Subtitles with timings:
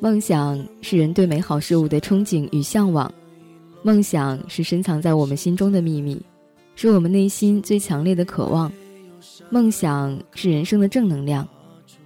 [0.00, 3.12] 梦想是人对美好事物的憧憬与向往，
[3.82, 6.20] 梦想是深藏在我们心中的秘密，
[6.74, 8.72] 是我们内心最强烈的渴望。
[9.50, 11.46] 梦想是人生的正能量，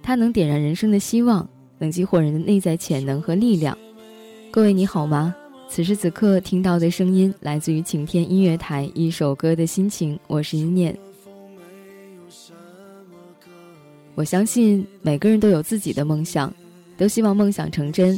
[0.03, 1.47] 它能点燃人生的希望，
[1.79, 3.77] 能激活人的内在潜能和力量。
[4.49, 5.35] 各位你好吗？
[5.69, 10.97] 此时此刻听到的声音来自于晴天音乐台，一首歌的心情，我是一念。
[14.13, 16.53] 我相信每个人都有自己的梦想，
[17.01, 18.15] 都希望梦想成真。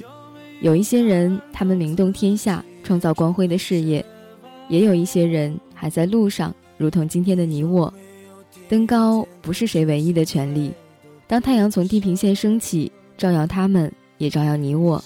[0.59, 4.03] 有一些人，他们名动天下，创造光辉的事业；
[4.67, 7.91] 也有一些人还在路上，如同今天的你我。
[8.67, 10.69] 登高不是谁唯一的权利。
[11.27, 15.01] 当太阳从地平线升起，照耀他们，也照耀你我。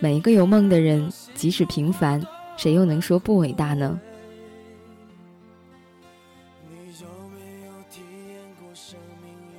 [0.00, 2.20] 每一个有梦的人，即使平凡，
[2.56, 4.00] 谁又能说不伟大呢？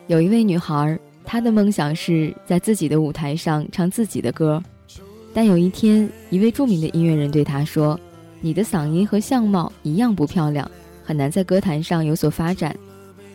[0.08, 4.64] 有一位女孩，她的梦想是在自己的舞台上唱自己的歌。
[5.34, 8.00] 但有一天，一位著名的音乐人对她说
[8.40, 10.72] ：“你的嗓音和相貌一样不漂亮，
[11.04, 12.74] 很难在歌坛上有所发展。”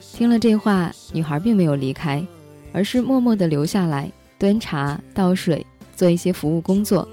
[0.00, 2.24] 听了这话，女孩并没有离开，
[2.72, 7.06] 而是默默地留下来，端茶倒水，做一些服务工作。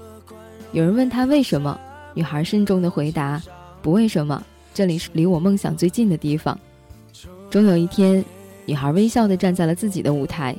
[0.72, 1.78] 有人问她为什么，
[2.14, 3.40] 女孩慎重地回答
[3.82, 6.58] ：“不为什么，这里是离我梦想最近的地方。”
[7.50, 8.24] 终有一天。
[8.66, 10.54] 女孩微笑地站在了自己的舞台，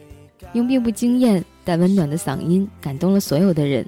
[0.54, 3.86] 用并不惊艳但温暖的嗓音感动了所有的人。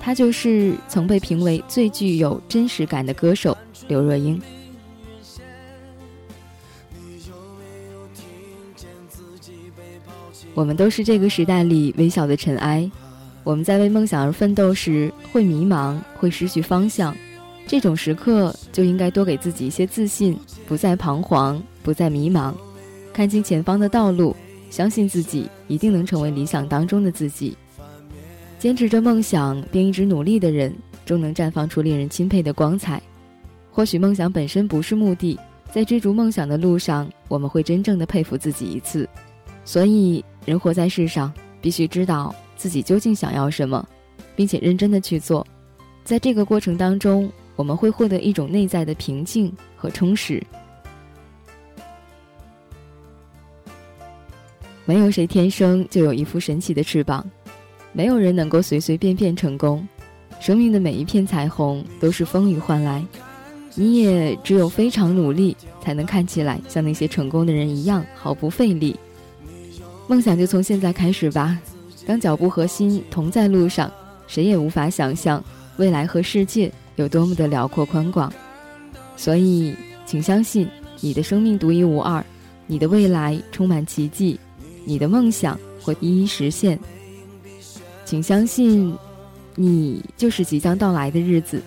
[0.00, 3.56] 她就是曾被评为最具有真实感的歌手
[3.88, 4.40] 刘若英。
[10.54, 12.90] 我们都是这个时代里微小的尘埃。
[13.44, 17.14] 我们在为梦想而奋斗时，会迷茫，会失去方向。
[17.66, 22.54] 这种时刻就应该多给自己一些自信，不再彷徨，不再迷茫。
[23.12, 24.34] 看清前方的道路，
[24.70, 27.56] 相信自己一定能成为理想当中的自己。
[28.58, 33.00] 坚持着梦想并一直努力的人，终能绽放出令人钦佩的光彩。
[33.70, 35.38] 或许梦想本身不是目的，
[35.70, 39.08] 在追逐梦想的路上，我们会真正的佩服自己一次。
[39.64, 43.86] 所以，人活在世上，必须知道自己究竟想要什么，
[44.34, 45.46] 并且认真的去做。
[46.02, 50.42] 在这个过程当中，我们会获得一种内在的平静和充实。
[54.86, 57.28] 没有谁天生就有一副神奇的翅膀，
[57.92, 59.86] 没有人能够随随便便成功。
[60.40, 63.04] 生命的每一片彩虹都是风雨换来，
[63.74, 68.94] 你也只有非常努力，才能看起来像那些成功的人一样毫不费力。
[70.06, 71.58] 梦想就从现在开始吧，
[72.06, 73.90] 当脚步和心同在路上，
[74.28, 75.42] 谁也无法想象
[75.78, 78.32] 未来和世界有多么的辽阔宽广。
[79.16, 80.68] 所以，请相信
[81.00, 82.24] 你的生命独一无二，
[82.68, 84.38] 你的未来充满奇迹。
[84.88, 86.78] 你的梦想会一一实现，
[88.04, 88.96] 请相信，
[89.56, 91.60] 你就是即将到来的日子。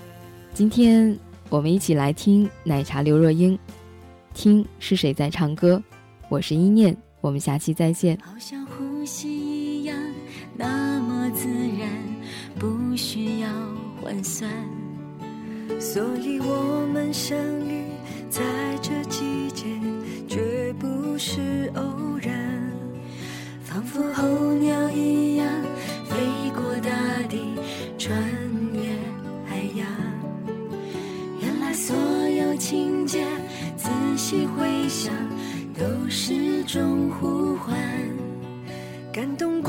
[0.54, 1.14] 今天
[1.50, 3.60] 我们一起来听奶茶刘若英，
[4.34, 5.84] 听是谁在唱歌。
[6.30, 8.18] 我是一念，我们下期再见。
[8.24, 9.98] 好像呼吸一样，
[10.56, 11.46] 那么自
[11.78, 11.90] 然，
[12.58, 13.50] 不需要
[14.02, 14.50] 换算。
[15.78, 17.38] 所以我们相
[17.68, 17.84] 遇
[18.30, 18.42] 在
[36.10, 37.78] 故事中呼唤。
[39.14, 39.62] 感动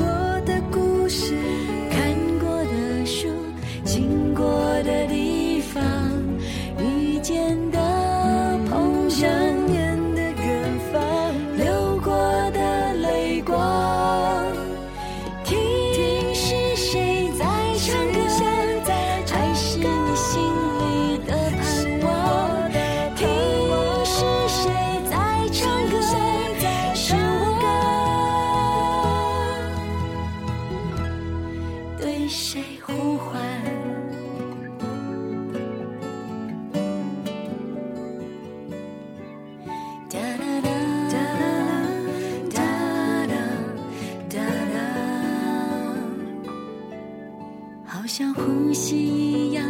[48.41, 49.63] 呼吸一样，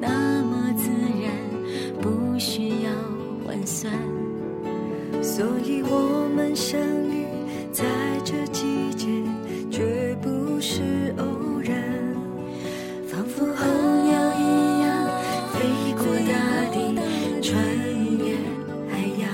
[0.00, 0.88] 那么自
[1.22, 1.30] 然，
[2.00, 2.90] 不需要
[3.46, 3.92] 换算。
[5.22, 7.26] 所以我们相遇
[7.72, 7.84] 在
[8.24, 9.06] 这季节，
[9.70, 11.24] 绝不是偶
[11.62, 11.76] 然。
[13.06, 13.66] 仿佛候
[14.04, 14.86] 鸟一样
[15.52, 15.58] 飞
[15.94, 16.32] 过大
[16.72, 16.76] 地，
[17.42, 17.54] 穿
[18.18, 18.34] 越
[18.90, 19.28] 海洋。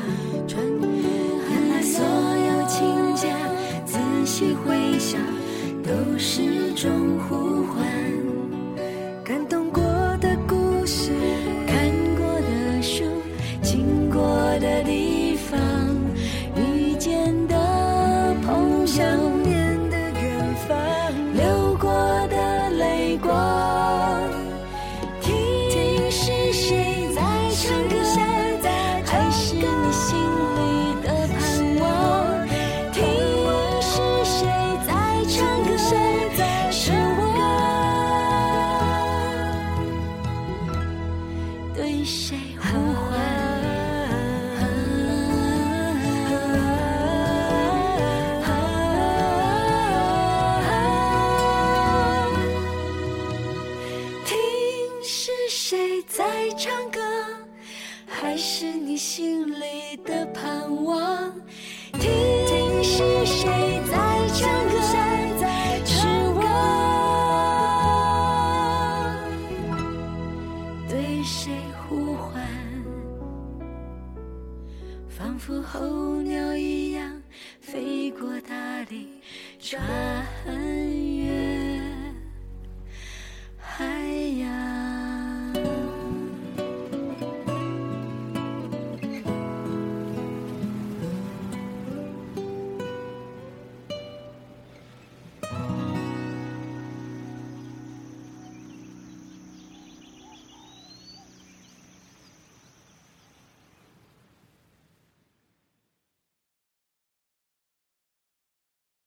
[1.50, 3.32] 原来所有情节，
[3.87, 5.20] 仔细回想。
[5.82, 7.85] 都是种呼唤。
[58.06, 61.32] 还是你心里的盼望
[62.00, 64.81] 听是谁在唱歌
[65.84, 66.40] 是我
[70.88, 71.52] 对谁
[71.88, 72.43] 呼唤
[75.08, 77.22] 仿佛候鸟一样
[77.60, 79.20] 飞过大地
[79.58, 79.81] 穿
[81.16, 81.71] 越